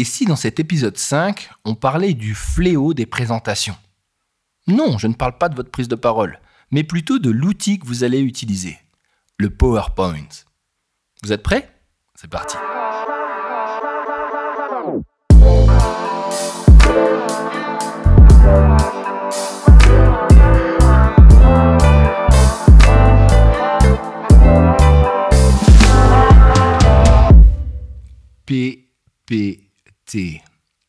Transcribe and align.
Et 0.00 0.04
si 0.04 0.24
dans 0.24 0.34
cet 0.34 0.58
épisode 0.58 0.96
5, 0.96 1.50
on 1.66 1.74
parlait 1.74 2.14
du 2.14 2.34
fléau 2.34 2.94
des 2.94 3.04
présentations? 3.04 3.76
Non, 4.66 4.96
je 4.96 5.06
ne 5.06 5.12
parle 5.12 5.36
pas 5.36 5.50
de 5.50 5.54
votre 5.54 5.70
prise 5.70 5.88
de 5.88 5.94
parole, 5.94 6.40
mais 6.70 6.84
plutôt 6.84 7.18
de 7.18 7.28
l'outil 7.28 7.78
que 7.78 7.86
vous 7.86 8.02
allez 8.02 8.20
utiliser, 8.20 8.78
le 9.36 9.50
PowerPoint. 9.50 10.28
Vous 11.22 11.34
êtes 11.34 11.42
prêts? 11.42 11.70
C'est 12.14 12.30
parti. 12.30 12.56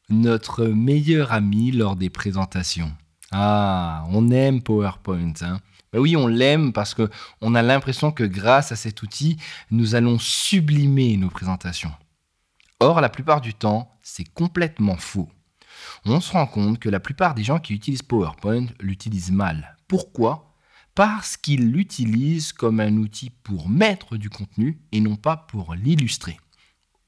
Notre 0.10 0.66
meilleur 0.66 1.32
ami 1.32 1.71
lors 1.71 1.96
des 1.96 2.10
présentations. 2.10 2.92
Ah, 3.32 4.06
on 4.10 4.29
aime 4.32 4.62
PowerPoint. 4.62 5.34
Hein 5.42 5.60
ben 5.92 6.00
oui, 6.00 6.16
on 6.16 6.28
l'aime 6.28 6.71
parce 6.71 6.93
qu'on 6.93 7.56
a 7.56 7.62
l'impression 7.62 8.12
que 8.12 8.24
grâce 8.24 8.71
à 8.71 8.76
cet 8.76 9.04
outil, 9.04 9.38
nous 9.71 9.96
allons 9.96 10.20
sublimer 10.20 11.18
nos 11.18 11.29
présentations. 11.29 11.92
Or, 12.79 13.02
la 13.02 13.10
plupart 13.10 13.42
du 13.42 13.54
temps, 13.54 13.98
c'est 14.02 14.28
complètement 14.34 14.98
faux. 14.98 15.29
On 16.06 16.20
se 16.20 16.32
rend 16.32 16.48
compte 16.48 16.79
que 16.79 16.90
la 16.90 17.00
plupart 17.00 17.36
des 17.36 17.43
gens 17.43 17.60
qui 17.60 17.74
utilisent 17.74 18.04
PowerPoint 18.04 18.68
l'utilisent 18.79 19.32
mal. 19.32 19.78
Pourquoi? 19.88 20.56
Parce 20.96 21.38
qu'ils 21.38 21.71
l'utilisent 21.71 22.54
comme 22.54 22.79
un 22.79 22.98
outil 22.98 23.29
pour 23.29 23.70
mettre 23.70 24.18
du 24.18 24.29
contenu 24.29 24.82
et 24.92 25.00
non 25.00 25.15
pas 25.15 25.38
pour 25.38 25.76
l'illustrer. 25.76 26.38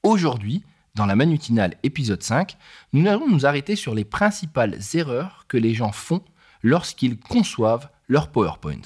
Aujourd'hui, 0.02 0.62
dans 0.94 1.06
la 1.06 1.16
manutinale 1.16 1.76
épisode 1.82 2.22
5, 2.22 2.56
nous 2.92 3.06
allons 3.08 3.28
nous 3.28 3.46
arrêter 3.46 3.74
sur 3.74 3.94
les 3.94 4.04
principales 4.04 4.78
erreurs 4.94 5.44
que 5.48 5.56
les 5.56 5.74
gens 5.74 5.92
font 5.92 6.22
lorsqu'ils 6.62 7.18
conçoivent 7.18 7.88
leur 8.06 8.30
PowerPoint. 8.30 8.82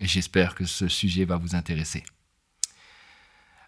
J'espère 0.00 0.54
que 0.54 0.64
ce 0.64 0.88
sujet 0.88 1.24
va 1.24 1.36
vous 1.36 1.56
intéresser. 1.56 2.04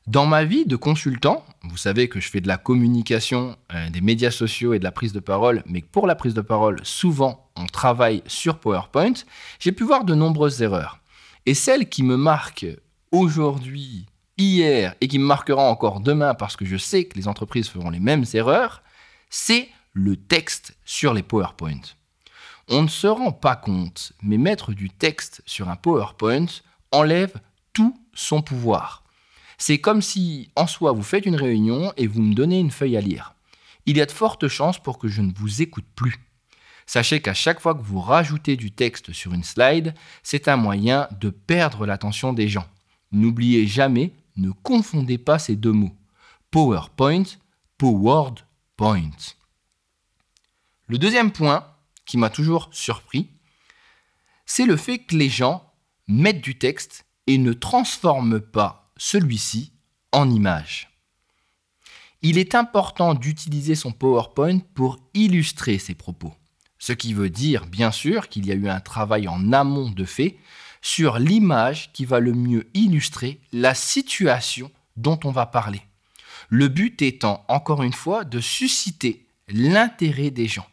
Dans 0.06 0.26
ma 0.26 0.44
vie 0.44 0.66
de 0.66 0.76
consultant, 0.76 1.44
vous 1.62 1.76
savez 1.76 2.08
que 2.08 2.20
je 2.20 2.28
fais 2.28 2.40
de 2.40 2.48
la 2.48 2.56
communication, 2.56 3.56
euh, 3.72 3.90
des 3.90 4.00
médias 4.00 4.30
sociaux 4.30 4.74
et 4.74 4.78
de 4.78 4.84
la 4.84 4.92
prise 4.92 5.12
de 5.12 5.20
parole, 5.20 5.62
mais 5.66 5.82
pour 5.82 6.06
la 6.06 6.14
prise 6.14 6.34
de 6.34 6.40
parole, 6.40 6.80
souvent 6.82 7.50
on 7.56 7.66
travaille 7.66 8.22
sur 8.26 8.58
PowerPoint, 8.58 9.12
j'ai 9.58 9.72
pu 9.72 9.84
voir 9.84 10.04
de 10.04 10.14
nombreuses 10.14 10.62
erreurs. 10.62 11.00
Et 11.46 11.54
celle 11.54 11.88
qui 11.88 12.02
me 12.02 12.16
marque 12.16 12.66
aujourd'hui 13.12 14.06
hier 14.40 14.94
et 15.00 15.08
qui 15.08 15.18
me 15.18 15.24
marquera 15.24 15.62
encore 15.70 16.00
demain 16.00 16.34
parce 16.34 16.56
que 16.56 16.64
je 16.64 16.76
sais 16.76 17.04
que 17.04 17.16
les 17.16 17.28
entreprises 17.28 17.68
feront 17.68 17.90
les 17.90 18.00
mêmes 18.00 18.24
erreurs, 18.34 18.82
c'est 19.28 19.68
le 19.92 20.16
texte 20.16 20.76
sur 20.84 21.14
les 21.14 21.22
PowerPoint. 21.22 21.80
On 22.68 22.82
ne 22.82 22.88
se 22.88 23.06
rend 23.06 23.32
pas 23.32 23.56
compte, 23.56 24.12
mais 24.22 24.38
mettre 24.38 24.72
du 24.72 24.90
texte 24.90 25.42
sur 25.46 25.68
un 25.68 25.76
PowerPoint 25.76 26.46
enlève 26.92 27.34
tout 27.72 27.98
son 28.14 28.42
pouvoir. 28.42 29.04
C'est 29.58 29.78
comme 29.78 30.02
si, 30.02 30.50
en 30.56 30.66
soi, 30.66 30.92
vous 30.92 31.02
faites 31.02 31.26
une 31.26 31.36
réunion 31.36 31.92
et 31.96 32.06
vous 32.06 32.22
me 32.22 32.34
donnez 32.34 32.58
une 32.58 32.70
feuille 32.70 32.96
à 32.96 33.00
lire. 33.00 33.34
Il 33.86 33.96
y 33.96 34.00
a 34.00 34.06
de 34.06 34.12
fortes 34.12 34.48
chances 34.48 34.78
pour 34.78 34.98
que 34.98 35.08
je 35.08 35.20
ne 35.20 35.32
vous 35.34 35.62
écoute 35.62 35.86
plus. 35.96 36.20
Sachez 36.86 37.20
qu'à 37.20 37.34
chaque 37.34 37.60
fois 37.60 37.74
que 37.74 37.82
vous 37.82 38.00
rajoutez 38.00 38.56
du 38.56 38.70
texte 38.70 39.12
sur 39.12 39.32
une 39.32 39.44
slide, 39.44 39.94
c'est 40.22 40.48
un 40.48 40.56
moyen 40.56 41.08
de 41.20 41.30
perdre 41.30 41.86
l'attention 41.86 42.32
des 42.32 42.48
gens. 42.48 42.66
N'oubliez 43.12 43.66
jamais 43.66 44.12
ne 44.36 44.50
confondez 44.50 45.18
pas 45.18 45.38
ces 45.38 45.56
deux 45.56 45.72
mots. 45.72 45.96
PowerPoint, 46.50 47.24
PowerPoint. 47.78 49.10
Le 50.86 50.98
deuxième 50.98 51.30
point 51.30 51.66
qui 52.04 52.18
m'a 52.18 52.30
toujours 52.30 52.68
surpris, 52.72 53.30
c'est 54.46 54.66
le 54.66 54.76
fait 54.76 54.98
que 54.98 55.16
les 55.16 55.28
gens 55.28 55.72
mettent 56.08 56.40
du 56.40 56.58
texte 56.58 57.06
et 57.26 57.38
ne 57.38 57.52
transforment 57.52 58.40
pas 58.40 58.92
celui-ci 58.96 59.72
en 60.10 60.28
image. 60.28 60.90
Il 62.22 62.36
est 62.36 62.54
important 62.54 63.14
d'utiliser 63.14 63.74
son 63.74 63.92
PowerPoint 63.92 64.58
pour 64.74 64.98
illustrer 65.14 65.78
ses 65.78 65.94
propos. 65.94 66.34
Ce 66.78 66.92
qui 66.92 67.14
veut 67.14 67.30
dire, 67.30 67.66
bien 67.66 67.92
sûr, 67.92 68.28
qu'il 68.28 68.46
y 68.46 68.52
a 68.52 68.56
eu 68.56 68.68
un 68.68 68.80
travail 68.80 69.28
en 69.28 69.52
amont 69.52 69.90
de 69.90 70.04
fait 70.04 70.38
sur 70.82 71.18
l'image 71.18 71.92
qui 71.92 72.04
va 72.04 72.20
le 72.20 72.32
mieux 72.32 72.68
illustrer 72.74 73.40
la 73.52 73.74
situation 73.74 74.70
dont 74.96 75.18
on 75.24 75.30
va 75.30 75.46
parler. 75.46 75.82
Le 76.48 76.68
but 76.68 77.00
étant, 77.02 77.44
encore 77.48 77.82
une 77.82 77.92
fois, 77.92 78.24
de 78.24 78.40
susciter 78.40 79.26
l'intérêt 79.48 80.30
des 80.30 80.48
gens. 80.48 80.66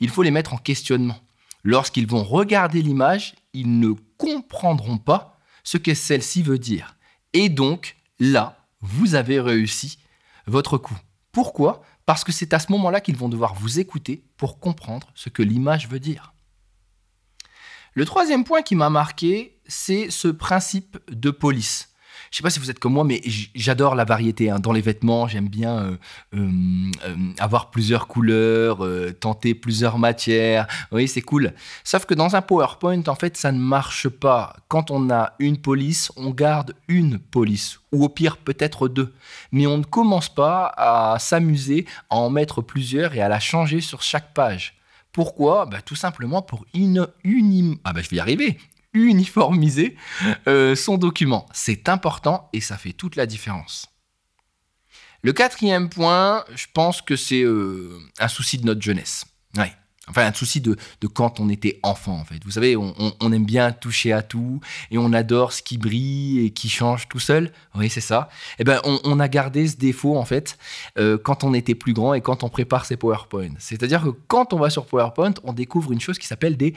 Il 0.00 0.08
faut 0.08 0.22
les 0.22 0.30
mettre 0.30 0.54
en 0.54 0.58
questionnement. 0.58 1.18
Lorsqu'ils 1.62 2.06
vont 2.06 2.24
regarder 2.24 2.80
l'image, 2.80 3.34
ils 3.52 3.80
ne 3.80 3.92
comprendront 4.16 4.98
pas 4.98 5.38
ce 5.62 5.76
que 5.76 5.94
celle-ci 5.94 6.42
veut 6.42 6.58
dire. 6.58 6.96
Et 7.32 7.48
donc, 7.48 7.96
là, 8.18 8.66
vous 8.80 9.14
avez 9.14 9.40
réussi 9.40 9.98
votre 10.46 10.78
coup. 10.78 10.96
Pourquoi? 11.32 11.82
Parce 12.06 12.24
que 12.24 12.32
c'est 12.32 12.54
à 12.54 12.58
ce 12.58 12.72
moment-là 12.72 13.00
qu'ils 13.00 13.16
vont 13.16 13.28
devoir 13.28 13.54
vous 13.54 13.78
écouter 13.78 14.24
pour 14.36 14.58
comprendre 14.58 15.12
ce 15.14 15.28
que 15.28 15.42
l'image 15.42 15.88
veut 15.88 16.00
dire. 16.00 16.32
Le 17.94 18.04
troisième 18.04 18.44
point 18.44 18.62
qui 18.62 18.76
m'a 18.76 18.90
marqué, 18.90 19.58
c'est 19.66 20.10
ce 20.10 20.28
principe 20.28 20.98
de 21.10 21.30
police. 21.30 21.90
Je 22.30 22.36
ne 22.36 22.36
sais 22.36 22.42
pas 22.44 22.50
si 22.50 22.60
vous 22.60 22.70
êtes 22.70 22.78
comme 22.78 22.92
moi, 22.92 23.02
mais 23.02 23.20
j'adore 23.56 23.96
la 23.96 24.04
variété. 24.04 24.50
Hein. 24.50 24.60
Dans 24.60 24.70
les 24.70 24.80
vêtements, 24.80 25.26
j'aime 25.26 25.48
bien 25.48 25.78
euh, 25.78 25.96
euh, 26.36 26.48
euh, 27.04 27.16
avoir 27.40 27.72
plusieurs 27.72 28.06
couleurs, 28.06 28.86
tenter 29.18 29.56
plusieurs 29.56 29.98
matières. 29.98 30.68
Oui, 30.92 31.08
c'est 31.08 31.22
cool. 31.22 31.52
Sauf 31.82 32.06
que 32.06 32.14
dans 32.14 32.36
un 32.36 32.42
PowerPoint, 32.42 33.02
en 33.08 33.16
fait, 33.16 33.36
ça 33.36 33.50
ne 33.50 33.58
marche 33.58 34.08
pas. 34.08 34.54
Quand 34.68 34.92
on 34.92 35.10
a 35.10 35.32
une 35.40 35.60
police, 35.60 36.12
on 36.16 36.30
garde 36.30 36.76
une 36.86 37.18
police, 37.18 37.80
ou 37.90 38.04
au 38.04 38.08
pire 38.08 38.36
peut-être 38.36 38.86
deux. 38.86 39.12
Mais 39.50 39.66
on 39.66 39.78
ne 39.78 39.84
commence 39.84 40.32
pas 40.32 40.72
à 40.76 41.18
s'amuser 41.18 41.84
à 42.10 42.16
en 42.16 42.30
mettre 42.30 42.62
plusieurs 42.62 43.16
et 43.16 43.20
à 43.20 43.28
la 43.28 43.40
changer 43.40 43.80
sur 43.80 44.02
chaque 44.02 44.32
page. 44.34 44.79
Pourquoi 45.20 45.66
bah, 45.66 45.82
Tout 45.82 45.96
simplement 45.96 46.40
pour 46.40 46.64
ah 46.72 47.92
bah, 47.92 48.00
je 48.00 48.08
vais 48.08 48.56
uniformiser 48.94 49.94
euh, 50.48 50.74
son 50.74 50.96
document. 50.96 51.44
C'est 51.52 51.90
important 51.90 52.48
et 52.54 52.62
ça 52.62 52.78
fait 52.78 52.94
toute 52.94 53.16
la 53.16 53.26
différence. 53.26 53.86
Le 55.20 55.34
quatrième 55.34 55.90
point, 55.90 56.46
je 56.54 56.64
pense 56.72 57.02
que 57.02 57.16
c'est 57.16 57.42
euh, 57.42 57.98
un 58.18 58.28
souci 58.28 58.56
de 58.56 58.64
notre 58.64 58.80
jeunesse. 58.80 59.26
Enfin, 60.10 60.26
un 60.26 60.32
souci 60.32 60.60
de, 60.60 60.76
quand 61.14 61.40
on 61.40 61.48
était 61.48 61.78
enfant, 61.82 62.18
en 62.18 62.24
fait. 62.24 62.40
Vous 62.44 62.50
savez, 62.50 62.76
on, 62.76 63.32
aime 63.32 63.44
bien 63.44 63.72
toucher 63.72 64.12
à 64.12 64.22
tout 64.22 64.60
et 64.90 64.98
on 64.98 65.12
adore 65.12 65.52
ce 65.52 65.62
qui 65.62 65.78
brille 65.78 66.44
et 66.44 66.50
qui 66.50 66.68
change 66.68 67.08
tout 67.08 67.20
seul. 67.20 67.52
Oui, 67.74 67.88
c'est 67.88 68.00
ça. 68.00 68.28
Eh 68.58 68.64
ben, 68.64 68.80
on, 68.84 69.20
a 69.20 69.28
gardé 69.28 69.68
ce 69.68 69.76
défaut, 69.76 70.16
en 70.16 70.24
fait, 70.24 70.58
euh, 70.98 71.16
quand 71.16 71.44
on 71.44 71.54
était 71.54 71.74
plus 71.74 71.92
grand 71.92 72.14
et 72.14 72.20
quand 72.20 72.42
on 72.42 72.48
prépare 72.48 72.84
ses 72.84 72.96
PowerPoint. 72.96 73.50
C'est-à-dire 73.58 74.02
que 74.02 74.10
quand 74.26 74.52
on 74.52 74.58
va 74.58 74.68
sur 74.68 74.86
PowerPoint, 74.86 75.34
on 75.44 75.52
découvre 75.52 75.92
une 75.92 76.00
chose 76.00 76.18
qui 76.18 76.26
s'appelle 76.26 76.56
des 76.56 76.74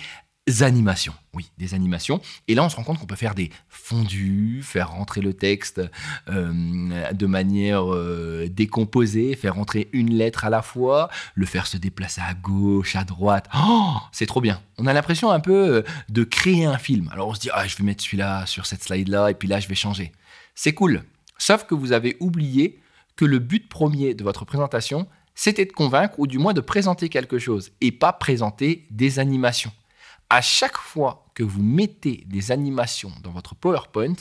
animations. 0.61 1.13
Oui, 1.33 1.49
des 1.57 1.73
animations. 1.73 2.21
Et 2.47 2.55
là, 2.55 2.63
on 2.63 2.69
se 2.69 2.75
rend 2.75 2.83
compte 2.83 2.99
qu'on 2.99 3.05
peut 3.05 3.15
faire 3.15 3.33
des 3.33 3.49
fondus, 3.69 4.61
faire 4.61 4.91
rentrer 4.91 5.21
le 5.21 5.33
texte 5.33 5.81
euh, 6.29 7.13
de 7.13 7.25
manière 7.25 7.93
euh, 7.93 8.47
décomposée, 8.49 9.35
faire 9.35 9.55
rentrer 9.55 9.89
une 9.93 10.13
lettre 10.13 10.43
à 10.43 10.49
la 10.49 10.61
fois, 10.61 11.09
le 11.35 11.45
faire 11.45 11.65
se 11.65 11.77
déplacer 11.77 12.21
à 12.21 12.33
gauche, 12.33 12.95
à 12.95 13.05
droite. 13.05 13.47
Oh, 13.55 13.95
c'est 14.11 14.25
trop 14.25 14.41
bien. 14.41 14.61
On 14.77 14.85
a 14.85 14.93
l'impression 14.93 15.31
un 15.31 15.39
peu 15.39 15.75
euh, 15.75 15.81
de 16.09 16.23
créer 16.23 16.65
un 16.65 16.77
film. 16.77 17.09
Alors 17.13 17.29
on 17.29 17.33
se 17.33 17.39
dit, 17.39 17.49
ah, 17.53 17.65
je 17.65 17.77
vais 17.77 17.83
mettre 17.83 18.03
celui-là 18.03 18.45
sur 18.45 18.65
cette 18.65 18.83
slide-là, 18.83 19.31
et 19.31 19.35
puis 19.35 19.47
là, 19.47 19.59
je 19.59 19.69
vais 19.69 19.75
changer. 19.75 20.11
C'est 20.55 20.73
cool. 20.73 21.03
Sauf 21.37 21.65
que 21.65 21.73
vous 21.73 21.93
avez 21.93 22.17
oublié 22.19 22.81
que 23.15 23.25
le 23.25 23.39
but 23.39 23.69
premier 23.69 24.13
de 24.13 24.23
votre 24.23 24.43
présentation, 24.43 25.07
c'était 25.35 25.65
de 25.65 25.71
convaincre 25.71 26.19
ou 26.19 26.27
du 26.27 26.38
moins 26.38 26.53
de 26.53 26.62
présenter 26.62 27.09
quelque 27.09 27.39
chose 27.39 27.71
et 27.81 27.91
pas 27.91 28.13
présenter 28.13 28.85
des 28.91 29.19
animations 29.19 29.71
à 30.33 30.41
chaque 30.41 30.77
fois 30.80 31.27
que 31.35 31.44
vous 31.44 31.62
mettez 31.62 32.24
des 32.25 32.51
animations 32.51 33.12
dans 33.21 33.30
votre 33.30 33.53
PowerPoint, 33.53 34.15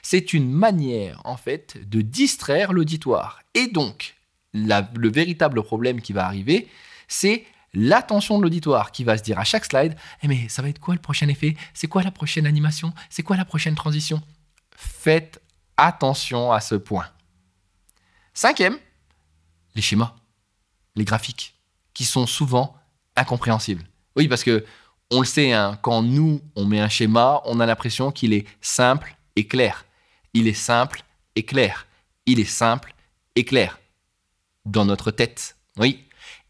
c'est 0.00 0.32
une 0.32 0.48
manière 0.48 1.20
en 1.24 1.36
fait 1.36 1.76
de 1.88 2.02
distraire 2.02 2.72
l'auditoire. 2.72 3.40
Et 3.54 3.66
donc, 3.66 4.14
le 4.52 5.08
véritable 5.08 5.60
problème 5.64 6.00
qui 6.00 6.12
va 6.12 6.24
arriver, 6.24 6.68
c'est 7.08 7.44
l'attention 7.74 8.38
de 8.38 8.44
l'auditoire 8.44 8.92
qui 8.92 9.02
va 9.02 9.18
se 9.18 9.24
dire 9.24 9.40
à 9.40 9.44
chaque 9.44 9.64
slide 9.64 9.96
eh 10.22 10.28
mais 10.28 10.48
ça 10.48 10.62
va 10.62 10.68
être 10.68 10.78
quoi 10.78 10.94
le 10.94 11.00
prochain 11.00 11.26
effet? 11.26 11.56
C'est 11.74 11.88
quoi 11.88 12.04
la 12.04 12.12
prochaine 12.12 12.46
animation? 12.46 12.94
C'est 13.10 13.24
quoi 13.24 13.36
la 13.36 13.44
prochaine 13.44 13.74
transition? 13.74 14.22
Faites 14.76 15.42
attention 15.76 16.52
à 16.52 16.60
ce 16.60 16.76
point. 16.76 17.08
Cinquième, 18.34 18.78
les 19.74 19.82
schémas, 19.82 20.14
les 20.94 21.04
graphiques, 21.04 21.56
qui 21.92 22.04
sont 22.04 22.28
souvent 22.28 22.76
incompréhensibles. 23.16 23.84
Oui, 24.14 24.28
parce 24.28 24.44
que 24.44 24.64
on 25.10 25.20
le 25.20 25.26
sait, 25.26 25.52
hein, 25.52 25.78
quand 25.82 26.02
nous, 26.02 26.40
on 26.56 26.64
met 26.64 26.80
un 26.80 26.88
schéma, 26.88 27.40
on 27.44 27.60
a 27.60 27.66
l'impression 27.66 28.10
qu'il 28.10 28.32
est 28.32 28.46
simple 28.60 29.16
et 29.36 29.46
clair. 29.46 29.84
Il 30.34 30.48
est 30.48 30.54
simple 30.54 31.02
et 31.36 31.44
clair. 31.44 31.86
Il 32.26 32.40
est 32.40 32.44
simple 32.44 32.94
et 33.36 33.44
clair. 33.44 33.78
Dans 34.64 34.84
notre 34.84 35.10
tête. 35.10 35.56
Oui. 35.78 36.04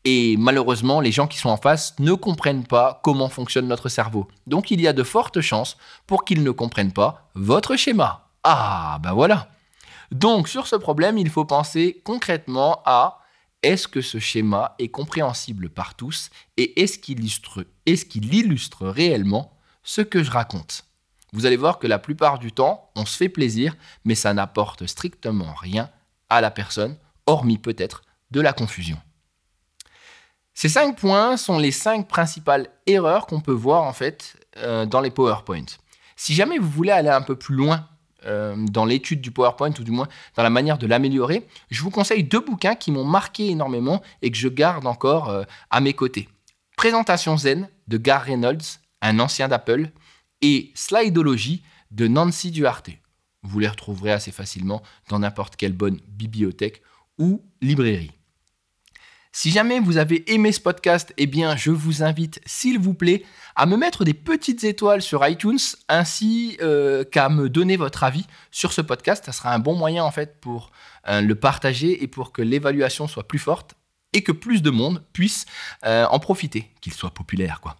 Et 0.04 0.36
malheureusement, 0.38 1.00
les 1.00 1.12
gens 1.12 1.26
qui 1.26 1.36
sont 1.36 1.48
en 1.48 1.56
face 1.56 1.94
ne 1.98 2.14
comprennent 2.14 2.66
pas 2.66 3.00
comment 3.02 3.28
fonctionne 3.28 3.66
notre 3.66 3.88
cerveau. 3.88 4.28
Donc 4.46 4.70
il 4.70 4.80
y 4.80 4.86
a 4.86 4.92
de 4.92 5.02
fortes 5.02 5.40
chances 5.40 5.76
pour 6.06 6.24
qu'ils 6.24 6.44
ne 6.44 6.52
comprennent 6.52 6.92
pas 6.92 7.28
votre 7.34 7.76
schéma. 7.76 8.28
Ah, 8.44 8.98
ben 9.02 9.12
voilà. 9.12 9.48
Donc 10.12 10.48
sur 10.48 10.68
ce 10.68 10.76
problème, 10.76 11.18
il 11.18 11.28
faut 11.28 11.44
penser 11.44 12.00
concrètement 12.04 12.82
à 12.86 13.18
est-ce 13.66 13.88
que 13.88 14.00
ce 14.00 14.18
schéma 14.20 14.76
est 14.78 14.90
compréhensible 14.90 15.68
par 15.68 15.96
tous 15.96 16.30
et 16.56 16.80
est-ce 16.80 16.98
qu'il 16.98 17.24
illustre, 18.34 18.86
réellement 18.86 19.52
ce 19.82 20.02
que 20.02 20.22
je 20.22 20.30
raconte? 20.30 20.84
Vous 21.32 21.46
allez 21.46 21.56
voir 21.56 21.80
que 21.80 21.88
la 21.88 21.98
plupart 21.98 22.38
du 22.38 22.52
temps, 22.52 22.90
on 22.94 23.04
se 23.04 23.16
fait 23.16 23.28
plaisir, 23.28 23.76
mais 24.04 24.14
ça 24.14 24.32
n'apporte 24.32 24.86
strictement 24.86 25.52
rien 25.54 25.90
à 26.28 26.40
la 26.40 26.52
personne, 26.52 26.96
hormis 27.26 27.58
peut-être 27.58 28.02
de 28.30 28.40
la 28.40 28.52
confusion. 28.52 28.98
Ces 30.54 30.68
cinq 30.68 30.96
points 30.96 31.36
sont 31.36 31.58
les 31.58 31.72
cinq 31.72 32.06
principales 32.06 32.68
erreurs 32.86 33.26
qu'on 33.26 33.40
peut 33.40 33.52
voir 33.52 33.82
en 33.82 33.92
fait 33.92 34.36
euh, 34.58 34.86
dans 34.86 35.00
les 35.00 35.10
PowerPoint. 35.10 35.66
Si 36.14 36.34
jamais 36.34 36.58
vous 36.58 36.70
voulez 36.70 36.92
aller 36.92 37.10
un 37.10 37.20
peu 37.20 37.36
plus 37.36 37.56
loin 37.56 37.88
euh, 38.26 38.56
dans 38.56 38.84
l'étude 38.84 39.20
du 39.20 39.30
PowerPoint 39.30 39.72
ou 39.78 39.84
du 39.84 39.90
moins 39.90 40.08
dans 40.36 40.42
la 40.42 40.50
manière 40.50 40.78
de 40.78 40.86
l'améliorer, 40.86 41.46
je 41.70 41.82
vous 41.82 41.90
conseille 41.90 42.24
deux 42.24 42.40
bouquins 42.40 42.74
qui 42.74 42.90
m'ont 42.90 43.04
marqué 43.04 43.48
énormément 43.50 44.02
et 44.22 44.30
que 44.30 44.36
je 44.36 44.48
garde 44.48 44.86
encore 44.86 45.30
euh, 45.30 45.44
à 45.70 45.80
mes 45.80 45.92
côtés. 45.92 46.28
Présentation 46.76 47.36
Zen 47.36 47.68
de 47.88 47.98
Gar 47.98 48.22
Reynolds, 48.22 48.80
un 49.02 49.18
ancien 49.18 49.48
d'Apple, 49.48 49.90
et 50.42 50.72
Slidology 50.74 51.62
de 51.90 52.08
Nancy 52.08 52.50
Duarte. 52.50 52.90
Vous 53.42 53.60
les 53.60 53.68
retrouverez 53.68 54.12
assez 54.12 54.32
facilement 54.32 54.82
dans 55.08 55.20
n'importe 55.20 55.56
quelle 55.56 55.72
bonne 55.72 56.00
bibliothèque 56.08 56.82
ou 57.18 57.42
librairie. 57.62 58.15
Si 59.38 59.50
jamais 59.50 59.80
vous 59.80 59.98
avez 59.98 60.32
aimé 60.32 60.50
ce 60.50 60.60
podcast, 60.60 61.12
eh 61.18 61.26
bien, 61.26 61.56
je 61.56 61.70
vous 61.70 62.02
invite, 62.02 62.40
s'il 62.46 62.78
vous 62.78 62.94
plaît, 62.94 63.22
à 63.54 63.66
me 63.66 63.76
mettre 63.76 64.02
des 64.02 64.14
petites 64.14 64.64
étoiles 64.64 65.02
sur 65.02 65.28
iTunes, 65.28 65.58
ainsi 65.90 66.56
euh, 66.62 67.04
qu'à 67.04 67.28
me 67.28 67.50
donner 67.50 67.76
votre 67.76 68.02
avis 68.02 68.24
sur 68.50 68.72
ce 68.72 68.80
podcast. 68.80 69.26
Ça 69.26 69.32
sera 69.32 69.52
un 69.52 69.58
bon 69.58 69.74
moyen, 69.74 70.04
en 70.04 70.10
fait, 70.10 70.40
pour 70.40 70.70
euh, 71.06 71.20
le 71.20 71.34
partager 71.34 72.02
et 72.02 72.06
pour 72.06 72.32
que 72.32 72.40
l'évaluation 72.40 73.08
soit 73.08 73.28
plus 73.28 73.38
forte 73.38 73.74
et 74.14 74.22
que 74.22 74.32
plus 74.32 74.62
de 74.62 74.70
monde 74.70 75.04
puisse 75.12 75.44
euh, 75.84 76.06
en 76.06 76.18
profiter, 76.18 76.70
qu'il 76.80 76.94
soit 76.94 77.12
populaire, 77.12 77.60
quoi. 77.60 77.76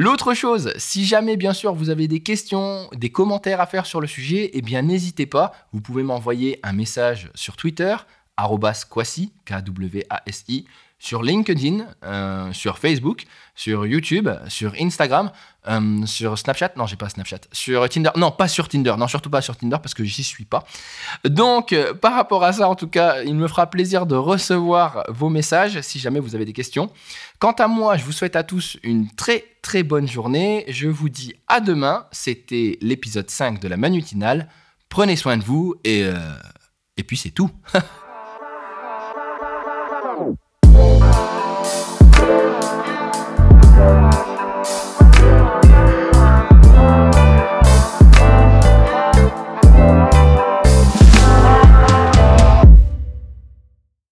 L'autre 0.00 0.32
chose, 0.32 0.72
si 0.76 1.04
jamais 1.04 1.36
bien 1.36 1.52
sûr 1.52 1.74
vous 1.74 1.90
avez 1.90 2.06
des 2.06 2.20
questions, 2.20 2.88
des 2.94 3.10
commentaires 3.10 3.60
à 3.60 3.66
faire 3.66 3.84
sur 3.84 4.00
le 4.00 4.06
sujet, 4.06 4.48
eh 4.52 4.62
bien 4.62 4.82
n'hésitez 4.82 5.26
pas, 5.26 5.50
vous 5.72 5.80
pouvez 5.80 6.04
m'envoyer 6.04 6.60
un 6.62 6.72
message 6.72 7.32
sur 7.34 7.56
Twitter, 7.56 7.96
Kwasi, 8.88 9.32
K-W-A-S-I, 9.44 10.66
sur 11.00 11.22
LinkedIn, 11.22 11.86
euh, 12.04 12.52
sur 12.52 12.78
Facebook, 12.78 13.24
sur 13.54 13.86
YouTube, 13.86 14.28
sur 14.48 14.72
Instagram, 14.80 15.30
euh, 15.68 16.04
sur 16.06 16.36
Snapchat. 16.36 16.72
Non, 16.76 16.86
j'ai 16.86 16.96
pas 16.96 17.08
Snapchat. 17.08 17.40
Sur 17.52 17.88
Tinder. 17.88 18.10
Non, 18.16 18.32
pas 18.32 18.48
sur 18.48 18.68
Tinder. 18.68 18.94
Non, 18.98 19.06
surtout 19.06 19.30
pas 19.30 19.40
sur 19.40 19.56
Tinder 19.56 19.76
parce 19.80 19.94
que 19.94 20.02
j'y 20.02 20.24
suis 20.24 20.44
pas. 20.44 20.64
Donc, 21.24 21.72
euh, 21.72 21.94
par 21.94 22.14
rapport 22.14 22.42
à 22.42 22.52
ça, 22.52 22.68
en 22.68 22.74
tout 22.74 22.88
cas, 22.88 23.22
il 23.22 23.36
me 23.36 23.46
fera 23.46 23.70
plaisir 23.70 24.06
de 24.06 24.16
recevoir 24.16 25.04
vos 25.08 25.28
messages 25.28 25.80
si 25.82 26.00
jamais 26.00 26.18
vous 26.18 26.34
avez 26.34 26.44
des 26.44 26.52
questions. 26.52 26.90
Quant 27.38 27.52
à 27.52 27.68
moi, 27.68 27.96
je 27.96 28.04
vous 28.04 28.12
souhaite 28.12 28.34
à 28.34 28.42
tous 28.42 28.76
une 28.82 29.08
très 29.14 29.44
très 29.62 29.84
bonne 29.84 30.08
journée. 30.08 30.64
Je 30.68 30.88
vous 30.88 31.08
dis 31.08 31.34
à 31.46 31.60
demain. 31.60 32.06
C'était 32.10 32.76
l'épisode 32.80 33.30
5 33.30 33.60
de 33.60 33.68
la 33.68 33.76
Manutinale. 33.76 34.48
Prenez 34.88 35.14
soin 35.14 35.36
de 35.36 35.44
vous 35.44 35.76
et, 35.84 36.04
et 36.96 37.04
puis 37.04 37.16
c'est 37.16 37.30
tout. 37.30 37.50